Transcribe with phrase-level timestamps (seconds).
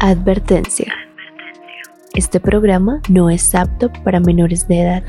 [0.00, 0.94] Advertencia.
[2.14, 5.02] Este programa no es apto para menores de edad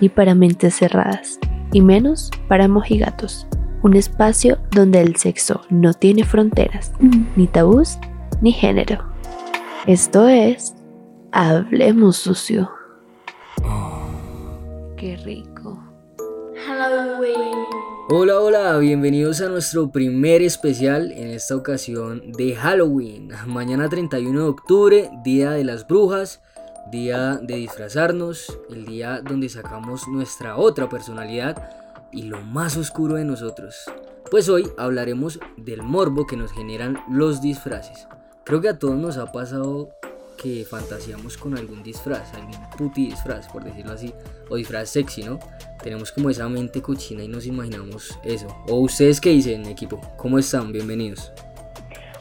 [0.00, 1.40] ni para mentes cerradas,
[1.72, 3.48] y menos para mojigatos.
[3.82, 6.92] Un espacio donde el sexo no tiene fronteras,
[7.34, 7.98] ni tabús,
[8.40, 9.04] ni género.
[9.88, 10.76] Esto es
[11.32, 12.70] Hablemos Sucio.
[14.96, 15.82] Qué rico.
[18.08, 23.32] Hola, hola, bienvenidos a nuestro primer especial en esta ocasión de Halloween.
[23.48, 26.40] Mañana 31 de octubre, Día de las Brujas,
[26.92, 31.68] día de disfrazarnos, el día donde sacamos nuestra otra personalidad
[32.12, 33.74] y lo más oscuro de nosotros.
[34.30, 38.06] Pues hoy hablaremos del morbo que nos generan los disfraces.
[38.44, 39.90] Creo que a todos nos ha pasado
[40.36, 44.12] que fantaseamos con algún disfraz, algún puti disfraz, por decirlo así,
[44.48, 45.38] o disfraz sexy, ¿no?
[45.82, 48.48] Tenemos como esa mente cochina y nos imaginamos eso.
[48.68, 50.00] ¿O ustedes qué dicen, equipo?
[50.16, 50.72] ¿Cómo están?
[50.72, 51.32] Bienvenidos.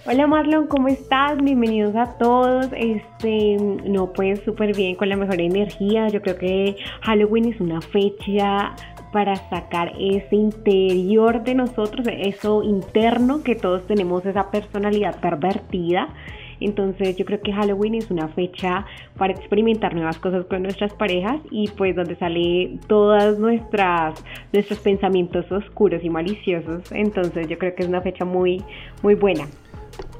[0.08, 1.41] Hola Marlon, ¿cómo estás?
[1.41, 2.68] Bienvenidos a todos.
[2.77, 6.10] Este, no, pues súper bien, con la mejor energía.
[6.10, 8.76] Yo creo que Halloween es una fecha
[9.12, 16.10] para sacar ese interior de nosotros, eso interno que todos tenemos, esa personalidad pervertida
[16.66, 18.85] entonces yo creo que Halloween es una fecha
[19.18, 25.52] para experimentar nuevas cosas con nuestras parejas y pues donde sale todas nuestras nuestros pensamientos
[25.52, 26.91] oscuros y maliciosos.
[26.91, 28.63] Entonces yo creo que es una fecha muy
[29.02, 29.46] muy buena.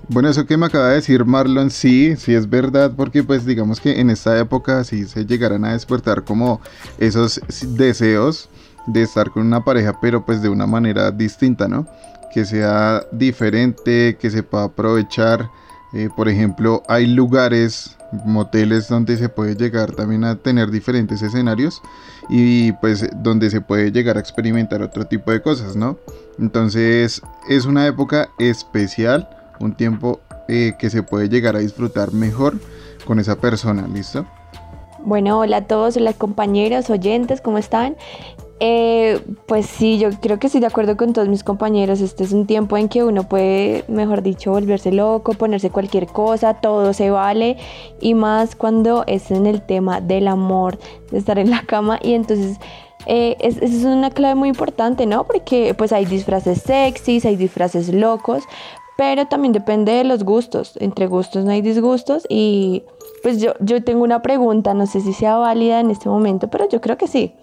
[0.07, 3.81] Bueno, eso que me acaba de decir Marlon, sí, sí es verdad, porque pues digamos
[3.81, 6.61] que en esta época sí se llegarán a despertar como
[6.99, 7.41] esos
[7.75, 8.49] deseos
[8.85, 11.88] de estar con una pareja, pero pues de una manera distinta, ¿no?
[12.31, 15.49] Que sea diferente, que sepa aprovechar
[15.95, 21.81] eh, por ejemplo, hay lugares, moteles donde se puede llegar también a tener diferentes escenarios
[22.27, 25.97] y pues donde se puede llegar a experimentar otro tipo de cosas, ¿no?
[26.38, 29.29] Entonces es una época especial,
[29.61, 32.59] un tiempo eh, que se puede llegar a disfrutar mejor
[33.05, 34.25] con esa persona, ¿listo?
[35.00, 37.95] Bueno, hola a todos, hola compañeros, oyentes, ¿cómo están?
[38.61, 41.99] Eh, pues sí, yo creo que estoy de acuerdo con todos mis compañeros.
[42.01, 46.55] Este es un tiempo en que uno puede, mejor dicho, volverse loco, ponerse cualquier cosa,
[46.55, 47.57] todo se vale.
[47.99, 50.79] Y más cuando es en el tema del amor,
[51.11, 51.99] de estar en la cama.
[52.01, 52.57] Y entonces
[53.05, 55.25] eh, es, es, una clave muy importante, ¿no?
[55.25, 58.44] Porque pues hay disfraces sexys, hay disfraces locos,
[58.97, 60.77] pero también depende de los gustos.
[60.79, 62.25] Entre gustos no hay disgustos.
[62.29, 62.83] Y
[63.21, 66.69] pues yo, yo tengo una pregunta, no sé si sea válida en este momento, pero
[66.69, 67.33] yo creo que sí.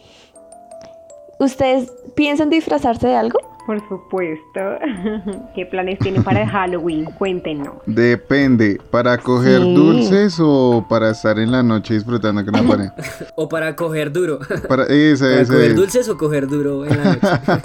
[1.39, 3.39] ¿Ustedes piensan disfrazarse de algo?
[3.67, 4.61] Por supuesto.
[5.55, 7.05] ¿Qué planes tienen para Halloween?
[7.05, 7.75] Cuéntenos.
[7.87, 12.89] Depende, ¿para coger dulces o para estar en la noche disfrutando con la pared?
[13.37, 14.41] o para coger duro.
[14.69, 17.63] Para, ¿Para coger dulces o coger duro en la noche?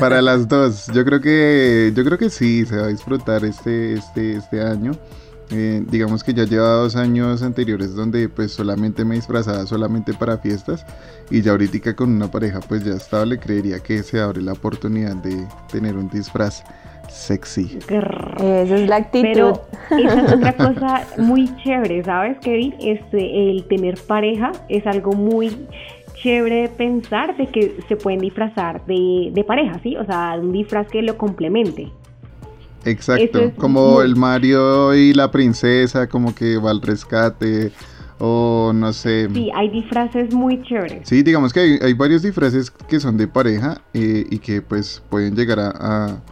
[0.00, 0.86] para las dos.
[0.94, 4.92] Yo creo que yo creo que sí se va a disfrutar este este este año.
[5.50, 10.38] Eh, digamos que ya lleva dos años anteriores donde pues solamente me disfrazaba solamente para
[10.38, 10.84] fiestas
[11.30, 15.14] y ya ahorita con una pareja pues ya estable creería que se abre la oportunidad
[15.16, 16.64] de tener un disfraz
[17.08, 17.78] sexy.
[18.38, 19.22] Esa es la actitud.
[19.22, 22.74] Pero esa es otra cosa muy chévere, ¿sabes Kevin?
[22.80, 25.66] Este, el tener pareja es algo muy
[26.14, 29.96] chévere de pensar de que se pueden disfrazar de, de pareja, ¿sí?
[29.96, 31.92] O sea, un disfraz que lo complemente.
[32.86, 37.72] Exacto, como el Mario y la princesa, como que va al rescate,
[38.18, 39.28] o no sé.
[39.34, 41.08] Sí, hay disfraces muy chéveres.
[41.08, 45.34] Sí, digamos que hay, varios disfraces que son de pareja eh, y que pues pueden
[45.34, 46.22] llegar a,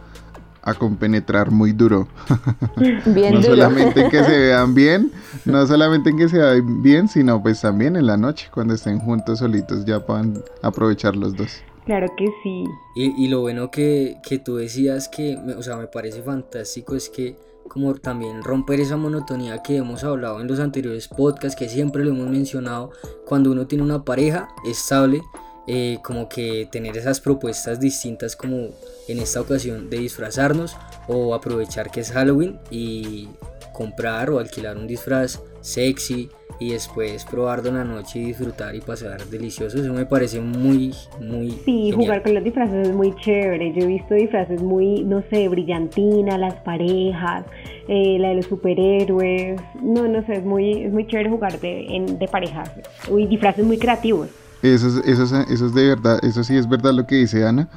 [0.63, 2.07] a, compenetrar muy duro.
[3.05, 3.55] Bien no duro.
[3.55, 5.11] solamente en que se vean bien,
[5.45, 8.99] no solamente en que se vean bien, sino pues también en la noche, cuando estén
[8.99, 11.61] juntos solitos, ya puedan aprovechar los dos.
[11.85, 12.63] Claro que sí.
[12.95, 17.35] Y, lo bueno que, que, tú decías que, o sea, me parece fantástico es que
[17.67, 22.11] como también romper esa monotonía que hemos hablado en los anteriores podcasts, que siempre lo
[22.11, 22.91] hemos mencionado,
[23.25, 25.21] cuando uno tiene una pareja estable,
[25.67, 28.69] eh, como que tener esas propuestas distintas como
[29.07, 30.77] en esta ocasión de disfrazarnos
[31.07, 33.29] o aprovechar que es Halloween y
[33.75, 36.29] comprar o alquilar un disfraz sexy
[36.59, 39.77] y después probarlo en la noche y disfrutar y pasar delicioso.
[39.77, 41.51] Eso me parece muy, muy.
[41.65, 43.73] Sí, jugar con los disfraces es muy chévere.
[43.73, 47.45] Yo he visto disfraces muy, no sé, brillantina, las parejas,
[47.87, 49.59] eh, la de los superhéroes.
[49.81, 52.71] No, no sé, es muy, es muy chévere jugar de, en, de parejas.
[53.09, 54.29] Uy, disfraces muy creativos.
[54.61, 57.45] Eso es, eso, es, eso es de verdad, eso sí es verdad lo que dice
[57.45, 57.69] Ana,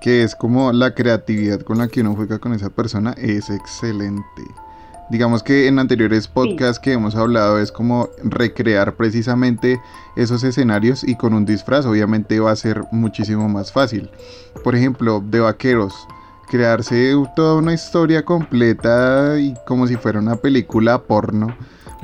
[0.00, 4.42] que es como la creatividad con la que uno juega con esa persona es excelente.
[5.10, 9.78] Digamos que en anteriores podcasts que hemos hablado es como recrear precisamente
[10.16, 14.10] esos escenarios y con un disfraz obviamente va a ser muchísimo más fácil.
[14.62, 15.94] Por ejemplo, de vaqueros,
[16.48, 21.54] crearse toda una historia completa y como si fuera una película porno,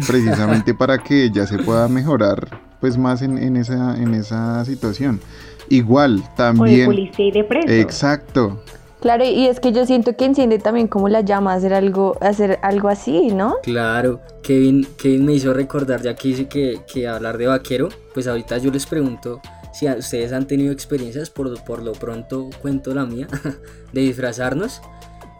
[0.07, 5.21] precisamente para que ella se pueda mejorar pues más en, en esa, en esa situación.
[5.69, 6.89] Igual, también...
[6.89, 7.69] O de policía y de preso.
[7.69, 8.63] Exacto.
[9.01, 12.59] Claro, y es que yo siento que enciende también como la llama hacer algo, hacer
[12.63, 13.57] algo así, ¿no?
[13.63, 18.27] Claro, Kevin, Kevin me hizo recordar, ya que dice que, que hablar de vaquero, pues
[18.27, 19.41] ahorita yo les pregunto
[19.73, 23.27] si ustedes han tenido experiencias, por, por lo pronto cuento la mía,
[23.93, 24.83] de disfrazarnos.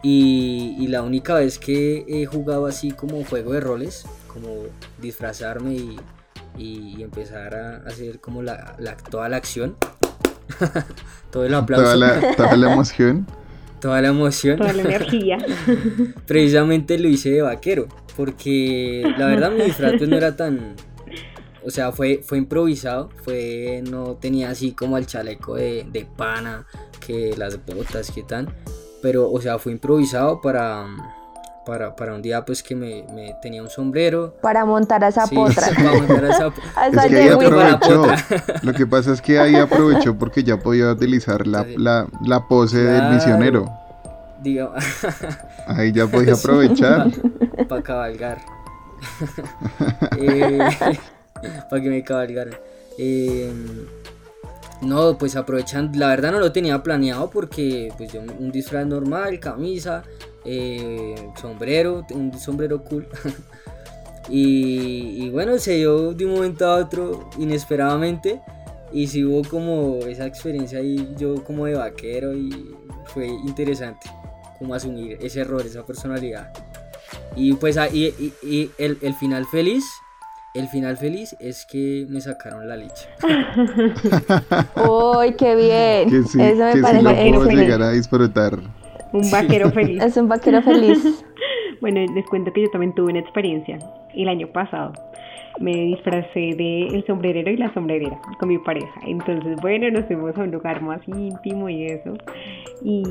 [0.03, 4.63] Y, y, la única vez que he jugado así como juego de roles, como
[4.99, 5.99] disfrazarme y,
[6.57, 9.75] y empezar a hacer como la, la toda la acción,
[11.31, 11.83] todo el aplauso.
[11.83, 13.27] Toda la, toda la emoción.
[13.81, 14.57] Toda la emoción.
[14.57, 15.37] Toda la energía.
[16.25, 20.75] Precisamente lo hice de vaquero, porque la verdad mi disfraz pues, no era tan...
[21.63, 26.65] O sea, fue, fue improvisado, fue, no tenía así como el chaleco de, de pana,
[27.05, 28.51] que las botas, que tan.
[29.03, 30.87] Pero, o sea, fue improvisado para,
[31.65, 34.35] para, para un día pues que me, me tenía un sombrero.
[34.41, 35.67] Para montar a esa Sí, potra.
[35.75, 36.47] para montar a esa
[37.03, 38.05] Es que ahí aprovechó.
[38.63, 42.77] Lo que pasa es que ahí aprovechó porque ya podía utilizar la, la, la pose
[42.79, 43.71] del misionero.
[44.41, 44.71] Diga,
[45.67, 47.11] Ahí ya podía aprovechar.
[47.69, 48.39] para cabalgar.
[51.69, 52.55] para que me cabalgaran.
[52.97, 53.51] Eh,
[54.81, 59.39] no, pues aprovechando, la verdad no lo tenía planeado porque pues yo un disfraz normal,
[59.39, 60.03] camisa,
[60.45, 63.07] eh, sombrero, un sombrero cool.
[64.29, 68.41] y, y bueno, se dio de un momento a otro inesperadamente
[68.93, 74.09] y sí hubo como esa experiencia ahí yo como de vaquero y fue interesante
[74.59, 76.51] como asumir ese error, esa personalidad.
[77.35, 79.85] Y pues ahí y, y el, el final feliz,
[80.53, 83.07] el final feliz es que me sacaron la leche.
[84.87, 86.09] Uy, qué bien.
[86.09, 88.59] Que sí, Eso me que sí parece lo puedo llegar a disfrutar.
[89.13, 90.01] Un vaquero feliz.
[90.03, 91.25] Es un vaquero feliz.
[91.81, 93.79] Bueno, les cuento que yo también tuve una experiencia
[94.13, 94.93] el año pasado.
[95.59, 98.93] Me disfracé de el sombrerero y la sombrerera con mi pareja.
[99.07, 102.13] Entonces, bueno, nos fuimos a un lugar más íntimo y eso.
[102.83, 103.01] Y,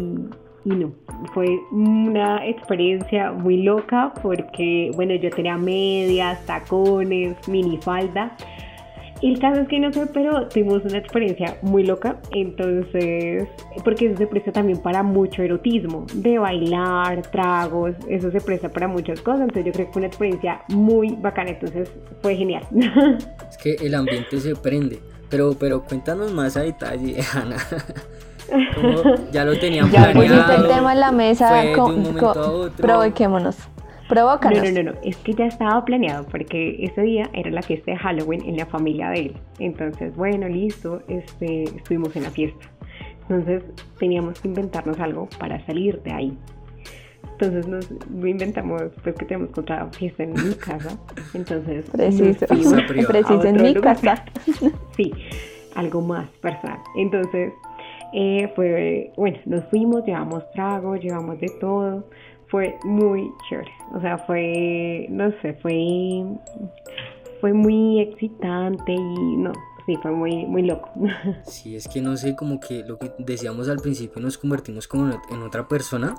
[0.65, 0.93] y no,
[1.35, 8.37] fue una experiencia muy loca porque, bueno, yo tenía medias, tacones, minifalda.
[9.23, 13.47] El caso es que no sé, pero tuvimos una experiencia muy loca, entonces,
[13.85, 18.89] porque eso se presta también para mucho erotismo, de bailar, tragos, eso se presta para
[18.89, 21.91] muchas cosas, entonces yo creo que fue una experiencia muy bacana, entonces
[22.23, 22.63] fue genial.
[23.51, 25.01] Es que el ambiente se prende.
[25.29, 27.57] Pero, pero cuéntanos más a detalle, Ana.
[28.75, 30.65] Como ya lo tenían Ya Pusiste planeado.
[30.65, 31.49] el tema en la mesa.
[31.49, 32.77] fue de con- un momento con- a otro.
[32.87, 33.57] Provoquémonos.
[34.11, 34.73] No, Provócanos.
[34.73, 37.97] no, no, no, es que ya estaba planeado porque ese día era la fiesta de
[37.97, 39.37] Halloween en la familia de él.
[39.61, 42.67] Entonces, bueno, listo, este, estuvimos en la fiesta.
[43.23, 43.63] Entonces
[43.99, 46.39] teníamos que inventarnos algo para salir de ahí.
[47.33, 47.89] Entonces nos
[48.27, 50.99] inventamos pues que tenemos otra fiesta en mi casa.
[51.33, 52.47] Entonces Preciso.
[52.47, 53.97] Preciso a en mi lugar.
[54.01, 54.25] casa.
[54.97, 55.13] sí,
[55.75, 56.81] algo más personal.
[56.97, 57.53] Entonces,
[58.13, 62.05] eh, fue, bueno, nos fuimos, llevamos tragos, llevamos de todo.
[62.51, 63.71] Fue muy chévere.
[63.95, 66.25] O sea, fue, no sé, fue,
[67.41, 69.53] fue muy excitante y no,
[69.87, 70.91] sí, fue muy, muy loco.
[71.45, 75.07] Sí, es que no sé, como que lo que decíamos al principio nos convertimos como
[75.07, 76.15] en ot- en otra persona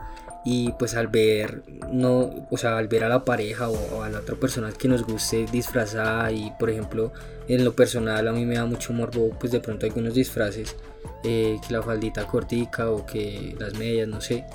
[0.45, 4.09] y pues al ver, no, o sea, al ver a la pareja o, o a
[4.09, 7.11] la otra persona que nos guste disfrazada y por ejemplo,
[7.47, 10.76] en lo personal a mí me da mucho morbo, pues de pronto algunos disfraces,
[11.23, 14.45] eh, que la faldita cortica o que las medias, no sé.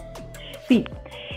[0.69, 0.85] Sí,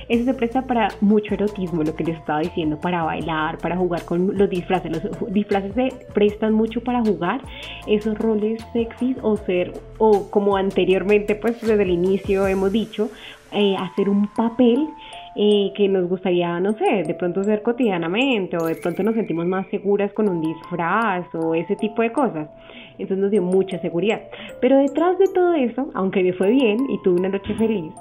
[0.09, 4.03] eso se presta para mucho erotismo, lo que les estaba diciendo, para bailar, para jugar
[4.05, 4.91] con los disfraces.
[4.91, 7.41] Los disfraces se prestan mucho para jugar
[7.85, 13.11] esos roles sexys o ser, o como anteriormente, pues desde el inicio hemos dicho,
[13.51, 14.87] eh, hacer un papel
[15.35, 19.45] eh, que nos gustaría, no sé, de pronto hacer cotidianamente o de pronto nos sentimos
[19.45, 22.49] más seguras con un disfraz o ese tipo de cosas.
[22.97, 24.21] Entonces nos dio mucha seguridad.
[24.59, 27.93] Pero detrás de todo eso, aunque me fue bien y tuve una noche feliz,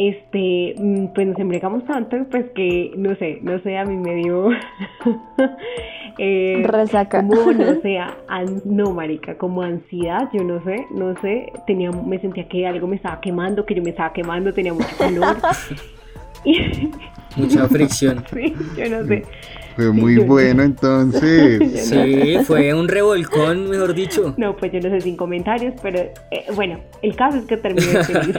[0.00, 4.14] este, mm, pues nos embregamos tanto, pues que, no sé, no sé, a mí me
[4.14, 4.50] dio,
[6.18, 7.20] eh, Resaca.
[7.20, 12.18] como, no sé, an- no, marica, como ansiedad, yo no sé, no sé, tenía, me
[12.20, 15.36] sentía que algo me estaba quemando, que yo me estaba quemando, tenía mucho calor,
[16.44, 16.90] y,
[17.36, 18.24] Mucha fricción.
[18.32, 19.22] sí, yo no sé,
[19.76, 21.86] Fue muy bueno entonces.
[21.88, 24.34] Sí, fue un revolcón, mejor dicho.
[24.36, 26.12] no, pues yo no sé sin comentarios, pero eh,
[26.54, 28.36] bueno, el caso es que terminé feliz.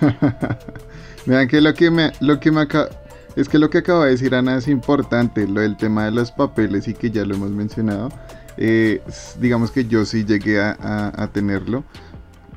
[1.26, 2.88] Vean que lo que me, lo que me acaba,
[3.36, 6.30] es que lo que acaba de decir Ana es importante, lo del tema de los
[6.32, 8.10] papeles y que ya lo hemos mencionado.
[8.56, 9.00] Eh,
[9.38, 11.84] digamos que yo sí llegué a- a tenerlo.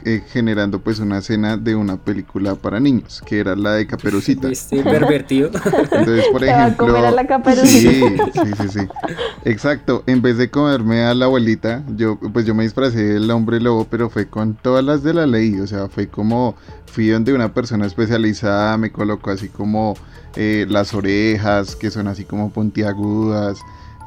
[0.05, 4.49] Eh, generando pues una escena de una película para niños, que era la de Caperucita.
[4.49, 5.49] Este pervertido.
[5.91, 6.87] Entonces, por ejemplo...
[6.87, 8.25] comer a la Sí, caperucita.
[8.33, 8.87] sí, sí, sí.
[9.45, 10.03] Exacto.
[10.07, 13.85] En vez de comerme a la abuelita, yo pues yo me disfracé del hombre lobo,
[13.89, 15.59] pero fue con todas las de la ley.
[15.59, 19.95] O sea, fue como fui donde una persona especializada me colocó así como
[20.35, 23.59] eh, las orejas, que son así como puntiagudas.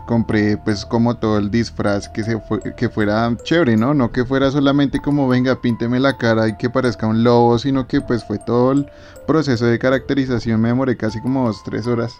[0.06, 3.92] Compré pues como todo el disfraz que se fue- que fuera chévere, ¿no?
[3.92, 7.86] No que fuera solamente como venga, pínteme la cara y que parezca un lobo, sino
[7.88, 8.86] que pues fue todo el
[9.26, 10.60] proceso de caracterización.
[10.60, 12.12] Me demoré casi como dos, tres horas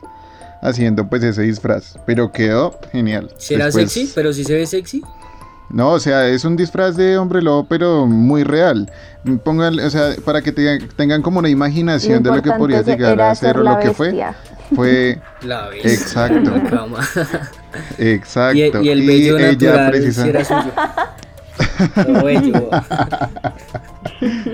[0.62, 1.96] haciendo pues ese disfraz.
[2.06, 3.30] Pero quedó genial.
[3.38, 4.12] ¿Será Después- sexy?
[4.14, 5.02] ¿Pero si se ve sexy?
[5.68, 8.90] No, o sea, es un disfraz de hombre lobo, pero muy real.
[9.44, 13.20] Pongan, o sea, para que te- tengan como una imaginación de lo que podría llegar
[13.20, 14.12] a ser o lo que fue.
[14.70, 14.76] Bestia.
[14.76, 15.84] Fue La ves.
[15.84, 16.50] Exacto.
[16.50, 16.98] La cama.
[17.98, 18.82] exacto.
[18.82, 20.72] y, y el natural precisa- si era suyo.
[22.24, 22.70] Bello.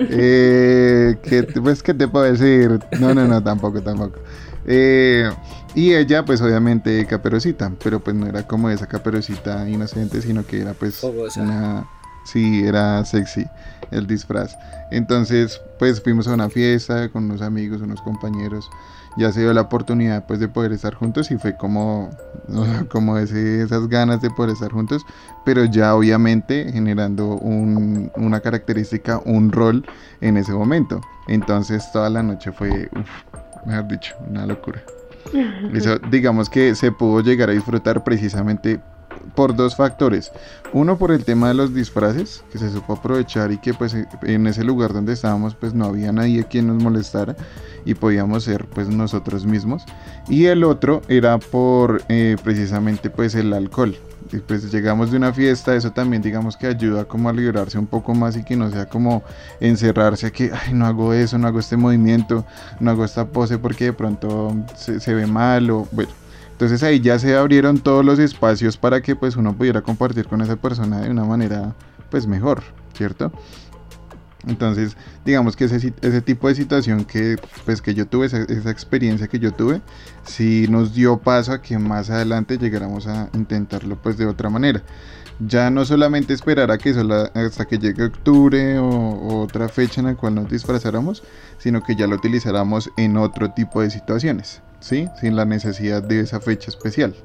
[0.09, 2.79] Eh, ¿qué pues, ¿qué te puedo decir?
[2.99, 4.19] No, no, no, tampoco, tampoco.
[4.65, 5.29] Eh,
[5.75, 10.61] y ella, pues, obviamente, caperucita, pero pues no era como esa caperucita inocente, sino que
[10.61, 11.41] era, pues, Fogosa.
[11.41, 11.85] una...
[12.25, 13.45] Sí, era sexy
[13.91, 14.55] el disfraz.
[14.91, 18.69] Entonces, pues, fuimos a una fiesta con unos amigos, unos compañeros.
[19.15, 22.09] Ya se dio la oportunidad, pues, de poder estar juntos y fue como,
[22.89, 25.05] como ese, esas ganas de poder estar juntos
[25.45, 29.85] pero ya obviamente generando un- una característica, un rol
[30.21, 31.01] en ese momento.
[31.27, 33.09] Entonces toda la noche fue, uf,
[33.65, 34.81] mejor dicho, una locura.
[35.73, 38.79] Eso digamos que se pudo llegar a disfrutar precisamente
[39.35, 40.31] por dos factores.
[40.73, 44.47] Uno por el tema de los disfraces, que se supo aprovechar y que pues en
[44.47, 47.35] ese lugar donde estábamos pues no había nadie quien nos molestara
[47.85, 49.83] y podíamos ser pues nosotros mismos.
[50.27, 53.95] Y el otro era por eh, precisamente pues el alcohol.
[54.31, 57.87] Y, pues llegamos de una fiesta, eso también digamos que ayuda como a liberarse un
[57.87, 59.21] poco más y que no sea como
[59.59, 62.45] encerrarse a que, ay, no hago eso, no hago este movimiento,
[62.79, 66.22] no hago esta pose porque de pronto se, se ve mal o bueno.
[66.53, 70.41] Entonces ahí ya se abrieron todos los espacios para que pues uno pudiera compartir con
[70.41, 71.75] esa persona de una manera
[72.09, 73.31] pues mejor, ¿cierto?
[74.47, 78.71] Entonces, digamos que ese, ese tipo de situación que, pues, que yo tuve, esa, esa
[78.71, 79.81] experiencia que yo tuve,
[80.23, 84.83] sí nos dio paso a que más adelante llegáramos a intentarlo pues de otra manera.
[85.47, 90.07] Ya no solamente esperar a que sola- hasta que llegue octubre o, otra fecha en
[90.07, 91.23] la cual nos disfrazáramos,
[91.57, 95.07] sino que ya lo utilizáramos en otro tipo de situaciones, ¿sí?
[95.19, 97.15] Sin la necesidad de esa fecha especial.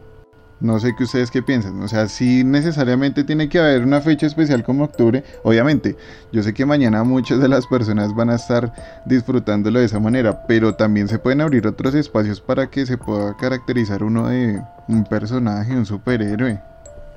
[0.61, 1.81] No sé qué ustedes qué piensan.
[1.83, 5.23] O sea, si necesariamente tiene que haber una fecha especial como octubre.
[5.45, 5.97] Obviamente,
[6.33, 8.73] yo sé que mañana muchas de las personas van a estar
[9.07, 13.37] disfrutándolo de esa manera, pero también se pueden abrir otros espacios para que se pueda
[13.37, 16.61] caracterizar uno de un personaje, un superhéroe.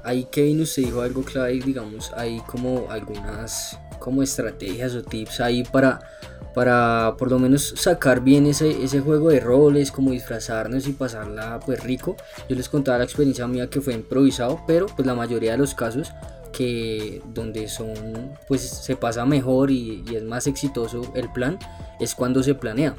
[0.03, 5.63] Ahí Kevin usted dijo algo clave, digamos, hay como algunas como estrategias o tips ahí
[5.63, 5.99] para,
[6.55, 11.59] para por lo menos sacar bien ese, ese juego de roles, como disfrazarnos y pasarla
[11.65, 12.17] pues rico.
[12.49, 15.75] Yo les contaba la experiencia mía que fue improvisado, pero pues la mayoría de los
[15.75, 16.11] casos
[16.51, 21.57] que donde son pues se pasa mejor y, es más exitoso el plan
[21.99, 22.95] es cuando se planea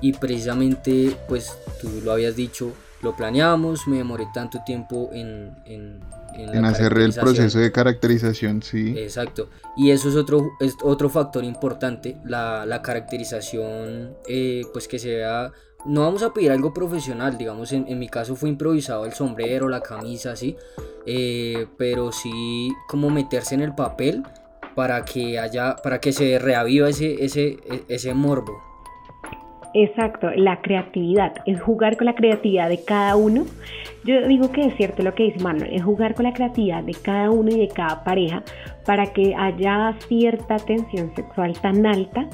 [0.00, 2.72] y precisamente pues tú lo habías dicho
[3.02, 6.00] lo planeamos me demoré tanto tiempo en, en,
[6.34, 8.94] en hacer el proceso de caracterización, sí.
[8.96, 9.48] Exacto.
[9.76, 15.16] Y eso es otro, es otro factor importante, la, la caracterización, eh, pues que se
[15.16, 15.52] vea...
[15.84, 19.68] No vamos a pedir algo profesional, digamos, en, en mi caso fue improvisado el sombrero,
[19.68, 20.56] la camisa, así,
[21.06, 24.22] eh, pero sí como meterse en el papel
[24.76, 28.52] para que haya, para que se reaviva ese, ese, e- ese morbo.
[29.74, 33.46] Exacto, la creatividad, es jugar con la creatividad de cada uno.
[34.04, 36.92] Yo digo que es cierto lo que dice Marlon, es jugar con la creatividad de
[36.92, 38.42] cada uno y de cada pareja
[38.84, 42.28] para que haya cierta tensión sexual tan alta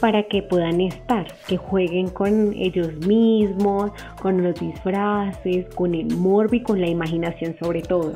[0.00, 6.54] para que puedan estar, que jueguen con ellos mismos, con los disfraces, con el morbo
[6.54, 8.14] y con la imaginación sobre todo.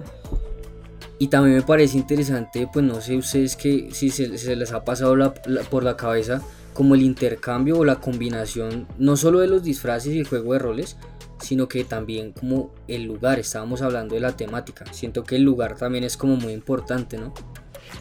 [1.18, 5.14] Y también me parece interesante, pues no sé ustedes que si se, les ha pasado
[5.14, 5.32] la-
[5.70, 10.20] por la cabeza como el intercambio o la combinación no solo de los disfraces y
[10.20, 10.96] el juego de roles,
[11.40, 14.84] sino que también como el lugar, estábamos hablando de la temática.
[14.92, 17.34] Siento que el lugar también es como muy importante, ¿no?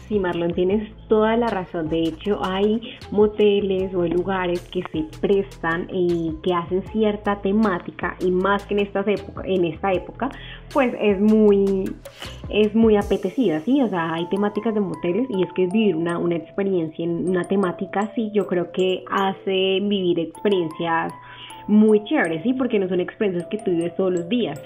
[0.08, 1.88] Sí, Marlon, tienes toda la razón.
[1.88, 2.80] De hecho, hay
[3.10, 8.80] moteles o lugares que se prestan y que hacen cierta temática y más que en
[8.80, 10.30] estas época, en esta época,
[10.72, 11.84] pues es muy
[12.48, 13.82] es muy apetecida, sí.
[13.82, 17.44] O sea, hay temáticas de moteles y es que vivir una, una experiencia en una
[17.44, 21.12] temática así, yo creo que hace vivir experiencias
[21.68, 22.54] muy chévere, ¿sí?
[22.54, 24.60] Porque no son experiencias que tú vives todos los días.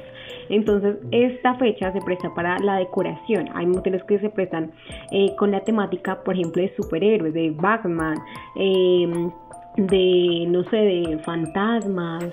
[0.49, 3.49] Entonces, esta fecha se presta para la decoración.
[3.55, 4.73] Hay moteles que se prestan
[5.11, 8.17] eh, con la temática, por ejemplo, de superhéroes, de Batman,
[8.57, 9.31] em,
[9.77, 12.25] de, no sé, de fantasmas.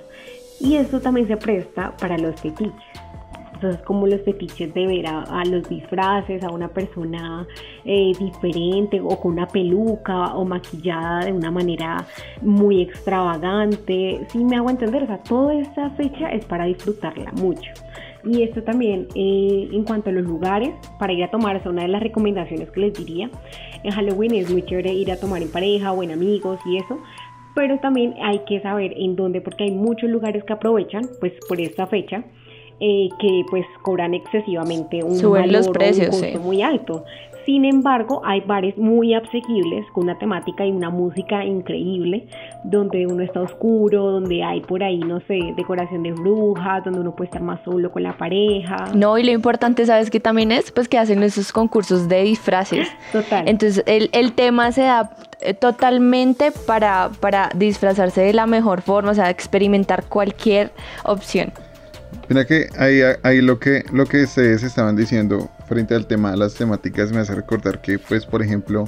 [0.59, 3.02] Y eso también se presta para los fetiches.
[3.53, 7.47] Entonces, como los fetiches de ver a, los disfraces, a una persona
[7.85, 12.05] eh, diferente o con una peluca o maquillada de una manera
[12.41, 14.25] muy extravagante.
[14.29, 17.71] Si me hago entender, o sea, toda esta fecha es para disfrutarla mucho.
[18.25, 21.81] Y esto también eh, en cuanto a los lugares para ir a tomar, es una
[21.81, 23.29] de las recomendaciones que les diría.
[23.83, 26.99] En Halloween es muy chévere ir a tomar en pareja o en amigos y eso,
[27.53, 31.59] pero también hay que saber en dónde, porque hay muchos lugares que aprovechan pues por
[31.59, 32.23] esta fecha.
[32.79, 37.05] Eh, que pues cobran excesivamente un Suben los precios, un costo muy alto.
[37.45, 42.25] Sin embargo, hay bares muy asequibles con una temática y una música increíble,
[42.63, 47.15] donde uno está oscuro, donde hay por ahí, no sé, decoración de brujas, donde uno
[47.15, 48.85] puede estar más solo con la pareja.
[48.95, 50.71] No, y lo importante, ¿sabes qué también es?
[50.71, 52.87] Pues que hacen esos concursos de disfraces.
[53.11, 53.47] Total.
[53.47, 55.11] Entonces, el, el tema se da
[55.41, 60.71] eh, totalmente para, para disfrazarse de la mejor forma, o sea, experimentar cualquier
[61.03, 61.51] opción.
[62.29, 66.37] Mira que ahí, ahí lo que lo que ustedes estaban diciendo frente al tema de
[66.37, 68.85] las temáticas me hace recordar que, pues, por ejemplo,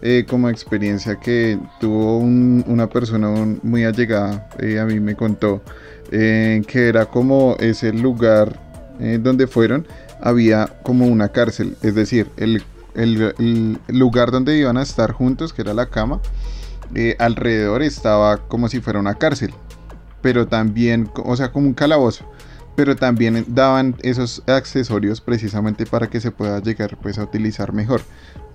[0.00, 3.28] eh, como experiencia que tuvo una persona
[3.62, 5.60] muy allegada, eh, a mí me contó,
[6.12, 8.68] eh, que era como ese lugar
[9.20, 9.86] donde fueron,
[10.20, 12.64] había como una cárcel, es decir, el,
[12.96, 16.20] el, lugar donde iban a estar juntos, que era la cama,
[17.20, 19.54] alrededor estaba como si fuera una cárcel,
[20.20, 22.24] pero también, o sea, como un calabozo
[22.78, 28.02] pero también daban esos accesorios precisamente para que se pueda llegar pues a utilizar mejor.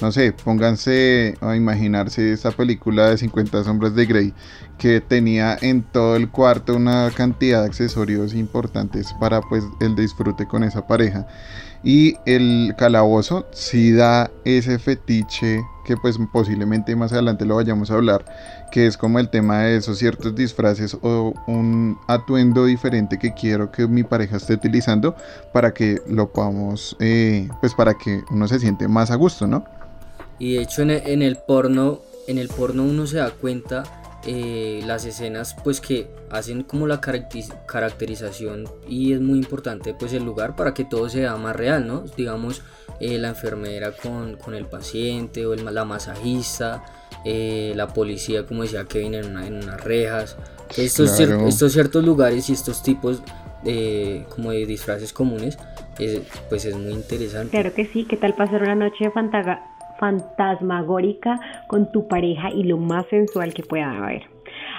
[0.03, 4.33] No sé, pónganse a imaginarse esa película de 50 sombras de Grey
[4.77, 10.45] que tenía en todo el cuarto una cantidad de accesorios importantes para pues el disfrute
[10.45, 11.25] con esa pareja.
[11.85, 17.93] Y el calabozo sí da ese fetiche que pues posiblemente más adelante lo vayamos a
[17.93, 18.25] hablar,
[18.73, 23.71] que es como el tema de esos ciertos disfraces o un atuendo diferente que quiero
[23.71, 25.15] que mi pareja esté utilizando
[25.53, 29.63] para que lo podamos, eh, pues para que uno se siente más a gusto, ¿no?
[30.43, 33.83] Y de hecho en el, en el porno, en el porno uno se da cuenta
[34.27, 40.25] eh, las escenas pues que hacen como la caracterización y es muy importante pues el
[40.25, 42.03] lugar para que todo sea más real, ¿no?
[42.17, 42.61] Digamos
[42.99, 46.83] eh, la enfermera con, con, el paciente o el, la masajista,
[47.23, 50.35] eh, la policía como decía Kevin en, en unas rejas.
[50.75, 53.21] Estos, estos ciertos lugares y estos tipos
[53.63, 55.57] de, como de disfraces comunes
[56.49, 57.51] pues es muy interesante.
[57.51, 59.72] Claro que sí, ¿qué tal pasar una noche de fantasma?
[60.03, 64.23] Fantasmagórica con tu pareja y lo más sensual que pueda haber.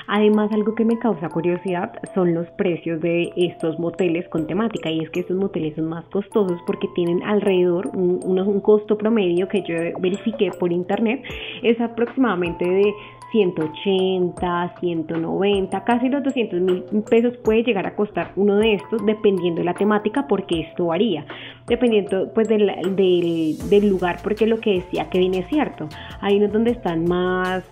[0.07, 5.01] Además, algo que me causa curiosidad son los precios de estos moteles con temática y
[5.01, 9.63] es que estos moteles son más costosos porque tienen alrededor un, un costo promedio que
[9.63, 11.23] yo verifiqué por internet
[11.63, 12.93] es aproximadamente de
[13.35, 19.59] 180, 190, casi los 200 mil pesos puede llegar a costar uno de estos dependiendo
[19.59, 21.27] de la temática porque esto varía,
[21.67, 25.89] dependiendo pues del, del, lugar porque lo que decía que viene es cierto,
[26.21, 27.65] hay unos donde están más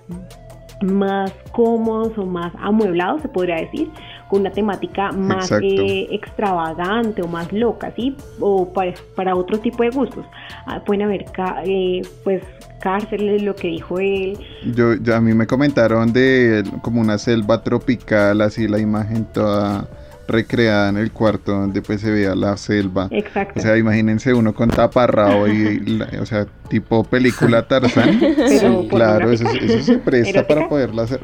[0.82, 3.90] más cómodos o más amueblados, se podría decir,
[4.28, 8.16] con una temática más eh, extravagante o más loca, ¿sí?
[8.40, 10.24] O para, para otro tipo de gustos.
[10.66, 11.26] Ah, pueden haber,
[11.66, 12.42] eh, pues,
[12.80, 14.38] cárceles, lo que dijo él.
[14.74, 19.88] Yo, a mí me comentaron de como una selva tropical, así la imagen toda
[20.32, 23.08] recreada en el cuarto donde pues se vea la selva.
[23.10, 23.60] Exacto.
[23.60, 28.18] O sea, imagínense uno con taparrao y, o sea, tipo película Tarzán.
[28.18, 29.44] sí, claro, eso,
[29.82, 31.20] se presta para poderla hacer.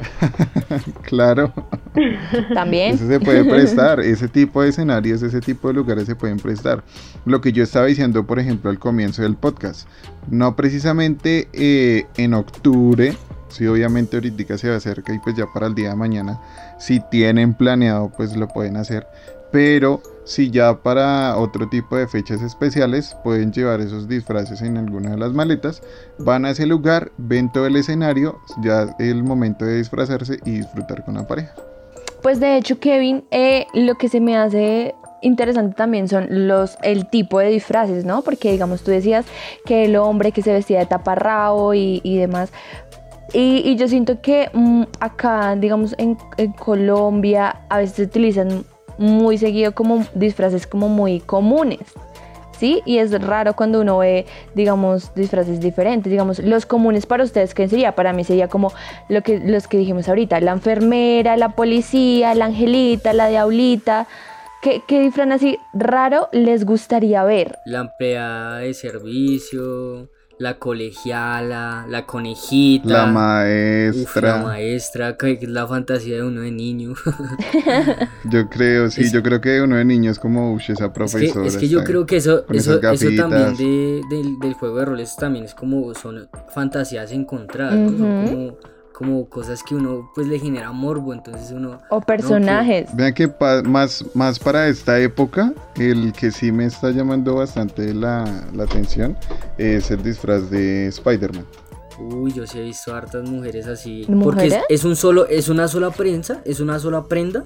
[1.01, 1.53] claro.
[2.53, 2.95] También.
[2.95, 6.83] Eso se puede prestar, ese tipo de escenarios, ese tipo de lugares se pueden prestar.
[7.25, 9.87] Lo que yo estaba diciendo, por ejemplo, al comienzo del podcast,
[10.29, 13.15] no precisamente eh, en octubre,
[13.49, 16.41] si obviamente ahorita se acerca y pues ya para el día de mañana,
[16.79, 19.07] si tienen planeado pues lo pueden hacer.
[19.51, 25.11] Pero si ya para otro tipo de fechas especiales pueden llevar esos disfraces en alguna
[25.11, 25.81] de las maletas,
[26.19, 30.51] van a ese lugar, ven todo el escenario, ya es el momento de disfrazarse y
[30.59, 31.53] disfrutar con la pareja.
[32.21, 37.07] Pues de hecho Kevin, eh, lo que se me hace interesante también son los el
[37.09, 38.21] tipo de disfraces, ¿no?
[38.21, 39.25] Porque digamos tú decías
[39.65, 42.51] que el hombre que se vestía de taparrabo y, y demás,
[43.33, 46.17] y, yo siento que mm, acá, digamos, en,
[46.57, 48.65] Colombia a veces se utilizan
[48.97, 51.79] muy seguido como disfraces como muy comunes.
[52.57, 52.81] ¿sí?
[52.85, 56.11] Y es raro cuando uno ve, digamos, disfraces diferentes.
[56.11, 57.95] Digamos, los comunes para ustedes, ¿qué sería?
[57.95, 58.73] Para mí sería como
[59.07, 64.07] lo que, los que dijimos ahorita, la enfermera, la policía, la angelita, la diablita.
[64.61, 67.57] ¿Qué, qué disfraz así raro les gustaría ver?
[67.65, 72.87] La empleada de servicio, la colegiala, la conejita.
[72.87, 74.37] La maestra.
[74.37, 76.93] la maestra, que es la fantasía de uno de niño.
[78.31, 81.45] yo creo, sí, yo creo que uno de niño es como uy, esa profesora.
[81.45, 85.53] Es que, yo creo que eso, eso, eso también del juego de roles también es
[85.53, 88.57] como son fantasías encontradas, como
[88.99, 91.79] como cosas que uno pues le genera morbo, entonces uno...
[91.89, 92.93] O personajes.
[92.93, 93.31] Vean que
[93.63, 98.25] más, más para esta época, el que sí me está llamando bastante la,
[98.59, 99.15] atención
[99.57, 101.45] es el disfraz de Spider-Man.
[101.97, 104.05] Uy, yo sí he visto hartas mujeres así.
[104.21, 107.45] Porque es, un solo, es una sola prensa, es una sola prenda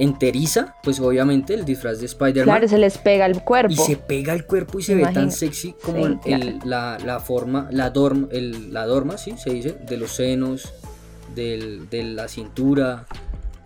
[0.00, 2.44] enteriza, pues obviamente el disfraz de Spider-Man.
[2.44, 3.72] Claro, se les pega el cuerpo.
[3.72, 6.18] Y se pega el cuerpo y se ve tan sexy como
[6.64, 10.72] la, forma, la dorma, el, la dorma, sí, se dice, de los senos,
[11.34, 13.06] del, de la cintura,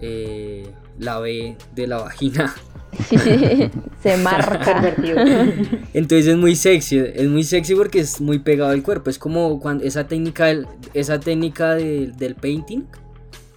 [0.01, 0.67] eh,
[0.99, 2.53] la B de la vagina.
[4.03, 4.97] se marca.
[5.95, 9.09] Entonces es muy sexy, es muy sexy porque es muy pegado al cuerpo.
[9.09, 10.53] Es como cuando esa técnica,
[10.95, 12.87] esa técnica del painting,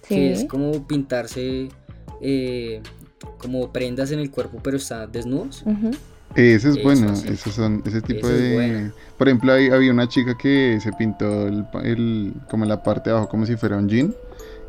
[0.08, 1.70] que es como pintarse
[2.20, 2.80] eh,
[3.38, 5.64] como prendas en el cuerpo, pero está desnudos.
[6.34, 8.90] Ese es bueno, esos son, ese tipo de...
[9.16, 13.46] Por ejemplo, había una chica que se pintó el, como la parte de abajo como
[13.46, 14.14] si fuera un jean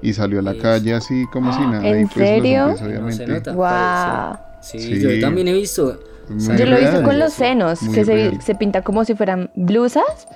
[0.02, 1.88] y salió a la calle así como si nada.
[1.88, 2.76] ¿En y pues serio?
[2.82, 3.52] obviamente.
[3.52, 4.38] wow.
[4.62, 6.00] Sí, yo también he visto.
[6.30, 10.28] yo lo he visto con los senos, que se, se, pinta como si fueran blusas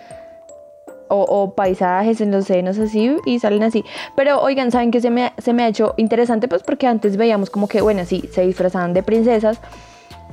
[1.14, 3.84] o, paisajes en los senos así y salen así.
[4.16, 6.48] Pero oigan, ¿saben que se me, se me ha hecho interesante?
[6.48, 9.60] Pues porque antes veíamos como que, bueno, sí, se disfrazaban de princesas,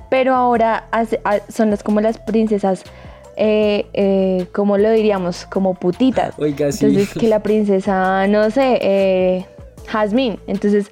[0.09, 0.89] pero ahora
[1.49, 2.85] son las como las princesas,
[3.37, 5.47] eh, eh, ¿cómo lo diríamos?
[5.47, 6.35] Como putitas.
[6.39, 6.87] Oiga, sí.
[6.87, 9.47] Entonces, que la princesa, no sé, eh,
[9.87, 10.39] Jasmine.
[10.47, 10.91] Entonces,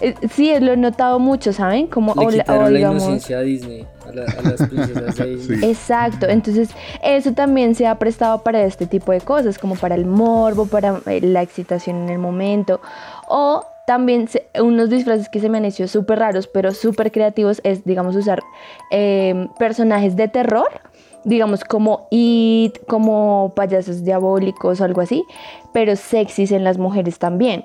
[0.00, 1.86] eh, sí, lo he notado mucho, ¿saben?
[1.86, 5.70] Como Le quitaron la inocencia a Disney, a, las princesas de Disney.
[5.70, 6.70] Exacto, entonces
[7.02, 11.00] eso también se ha prestado para este tipo de cosas, como para el morbo, para
[11.06, 12.80] eh, la excitación en el momento,
[13.28, 14.28] o también
[14.60, 18.42] unos disfraces que se me han hecho súper raros, pero súper creativos, es, digamos, usar
[18.90, 20.68] em, personajes de terror,
[21.24, 25.24] digamos, como It, como payasos diabólicos o algo así,
[25.72, 27.64] pero sexys en las mujeres también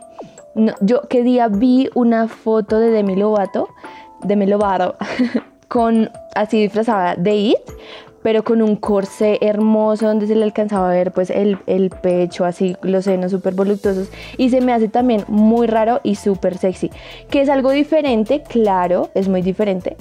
[0.82, 3.70] yo qué día vi una foto de Demi Lovato,
[4.24, 4.96] Demi Lovato,
[5.68, 7.58] con así disfrazada de It,
[8.22, 12.46] pero con un corsé hermoso donde se le alcanzaba a ver pues el, el pecho,
[12.46, 14.10] así los senos súper voluptuosos.
[14.38, 16.92] Y se me hace también muy raro y súper sexy,
[17.30, 19.98] que es algo diferente, claro, es muy diferente,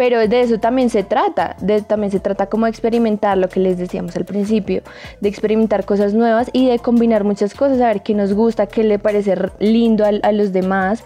[0.00, 3.76] pero de eso también se trata, de, también se trata como experimentar lo que les
[3.76, 4.80] decíamos al principio,
[5.20, 8.82] de experimentar cosas nuevas y de combinar muchas cosas, a ver qué nos gusta, qué
[8.82, 11.04] le parece lindo a, los demás.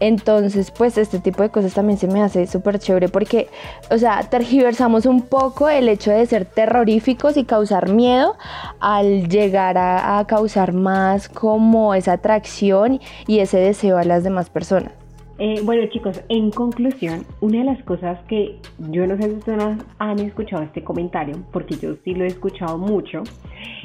[0.00, 3.46] Entonces, pues este tipo de cosas también se me hace súper chévere porque,
[3.88, 8.34] o sea, tergiversamos un poco el hecho de ser terroríficos y causar miedo
[8.80, 15.01] al llegar a causar más como esa atracción y ese deseo a las demás personas.
[15.44, 19.76] Eh, bueno chicos, en conclusión, una de las cosas que yo no sé si ustedes
[19.98, 23.24] han escuchado este comentario, porque yo sí lo he escuchado mucho,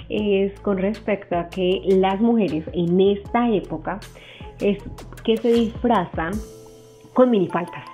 [0.08, 4.00] es con respecto a que las mujeres en esta época
[4.62, 4.78] es
[5.24, 6.34] que se disfrazan
[7.16, 7.86] con minifaltas,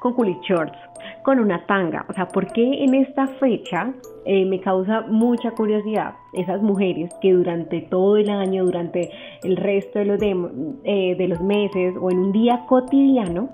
[0.00, 0.78] con culit shorts,
[1.22, 2.06] con una tanga.
[2.08, 3.92] O sea, ¿por qué en esta fecha
[4.24, 9.10] eh, me causa mucha curiosidad esas mujeres que durante todo el año, durante
[9.42, 13.48] el resto de los, eh, de, los meses o en un día cotidiano,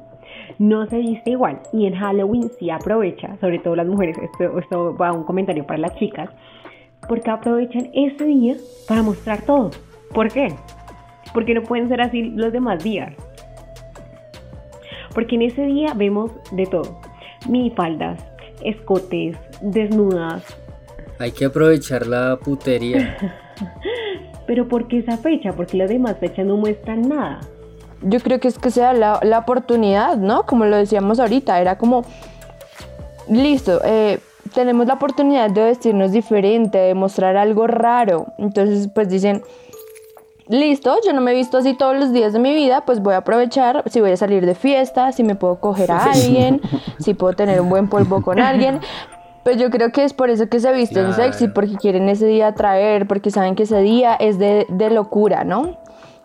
[0.58, 1.60] no se viste igual.
[1.72, 5.78] Y en Halloween sí aprovecha, sobre todo las mujeres, esto, va a un comentario para
[5.78, 6.30] las chicas,
[7.08, 9.70] porque aprovechan ese día para mostrar todo.
[10.12, 10.48] ¿Por qué?
[11.32, 13.14] Porque no pueden ser así los demás días.
[15.14, 17.08] Porque en ese día vemos de todo
[17.74, 18.24] faldas,
[18.62, 20.42] escotes, desnudas.
[21.18, 23.16] Hay que aprovechar la putería.
[24.46, 25.52] Pero ¿por qué esa fecha?
[25.52, 27.40] Porque las demás fechas no muestran nada.
[28.02, 30.46] Yo creo que es que sea la, la oportunidad, ¿no?
[30.46, 32.04] Como lo decíamos ahorita, era como,
[33.28, 34.20] listo, eh,
[34.54, 38.26] tenemos la oportunidad de vestirnos diferente, de mostrar algo raro.
[38.38, 39.42] Entonces, pues dicen,
[40.48, 43.14] listo, yo no me he visto así todos los días de mi vida, pues voy
[43.14, 46.60] a aprovechar, si voy a salir de fiesta, si me puedo coger a alguien,
[46.98, 48.80] si puedo tener un buen polvo con alguien.
[49.44, 52.26] Pues yo creo que es por eso que se visten en sexy, porque quieren ese
[52.26, 55.78] día traer, porque saben que ese día es de, de locura, ¿no?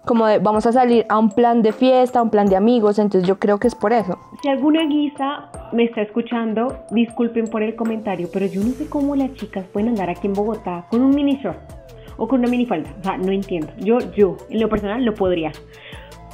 [0.05, 2.99] como de vamos a salir a un plan de fiesta, a un plan de amigos,
[2.99, 4.17] entonces yo creo que es por eso.
[4.41, 9.15] Si alguna guisa me está escuchando, disculpen por el comentario, pero yo no sé cómo
[9.15, 11.82] las chicas pueden andar aquí en Bogotá con un mini short
[12.17, 13.71] o con una minifalda, o sea, no entiendo.
[13.79, 15.51] Yo, yo, en lo personal, no podría.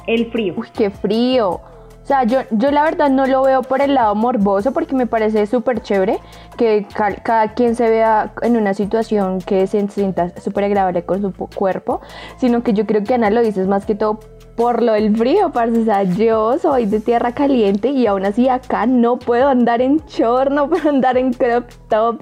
[0.06, 0.54] El frío.
[0.56, 1.60] Uy, qué frío.
[2.02, 5.06] O sea, yo, yo la verdad no lo veo por el lado morboso porque me
[5.06, 6.18] parece súper chévere
[6.56, 6.86] que
[7.22, 12.00] cada quien se vea en una situación que se sienta súper agradable con su cuerpo,
[12.36, 14.18] sino que yo creo que Ana lo dices más que todo
[14.56, 15.80] por lo del frío, parce.
[15.80, 19.98] O sea, yo soy de tierra caliente y aún así acá no puedo andar en
[20.06, 22.20] short, no puedo andar en crop top.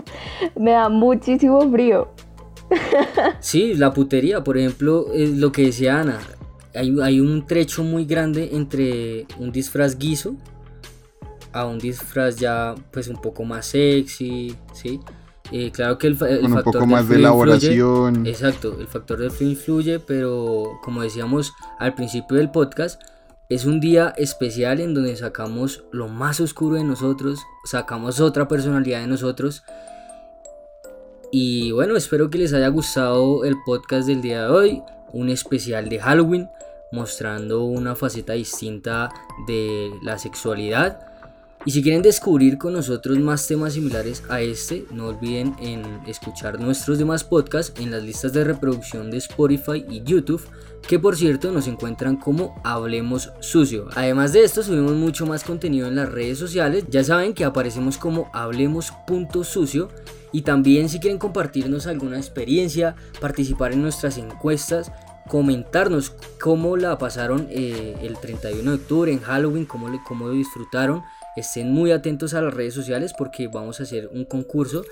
[0.55, 2.09] Me da muchísimo frío.
[3.41, 6.19] Sí, la putería, por ejemplo, es lo que decía Ana
[6.75, 10.37] hay, un trecho muy grande entre un disfraz guiso
[11.53, 15.01] a un disfraz ya pues un poco más sexy, ¿sí?
[15.51, 18.27] Eh, claro que el, factor un poco más de elaboración.
[18.27, 23.01] exacto, el factor del frío influye, pero como decíamos al principio del podcast,
[23.49, 29.01] es un día especial en donde sacamos lo más oscuro de nosotros, sacamos otra personalidad
[29.01, 29.63] de nosotros.
[31.31, 35.88] Y bueno, espero que les haya gustado el podcast del día de hoy, un especial
[35.88, 36.49] de Halloween
[36.91, 39.11] mostrando una faceta distinta
[39.47, 41.01] de la sexualidad.
[41.64, 46.61] Y si quieren descubrir con nosotros más temas similares a este, no olviden en escuchar
[46.61, 50.41] nuestros demás podcasts en las listas de reproducción de Spotify y YouTube,
[50.87, 53.88] que por cierto nos encuentran como Hablemos Sucio.
[53.97, 56.85] Además de esto, subimos mucho más contenido en las redes sociales.
[56.88, 59.91] Ya saben que aparecemos como Hablemos.sucio.
[60.33, 64.93] Y también si quieren compartirnos alguna experiencia, participar en nuestras encuestas,
[65.29, 66.11] comentarnos
[66.41, 71.03] cómo la pasaron eh, el 31 de octubre en Halloween, cómo, cómo lo disfrutaron.
[71.37, 74.85] Estén muy atentos a las redes sociales porque vamos a hacer un concurso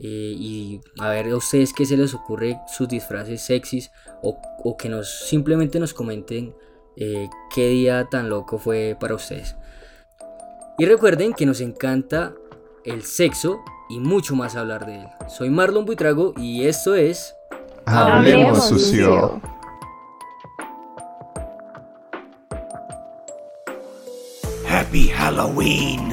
[0.00, 3.90] eh, y a ver a ustedes qué se les ocurre sus disfraces sexys
[4.22, 6.54] o, que nos simplemente nos comenten
[6.96, 9.56] eh, qué día tan loco fue para ustedes.
[10.78, 12.34] Y recuerden que nos encanta
[12.84, 15.08] el sexo y mucho más hablar de él.
[15.28, 17.34] Soy Marlon Buitrago y esto es
[17.86, 19.40] Hablemos, sucio.
[24.68, 26.12] Happy Halloween!